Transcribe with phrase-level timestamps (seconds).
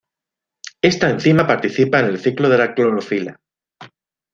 [0.81, 3.39] Esta enzima participa en el ciclo de la clorofila.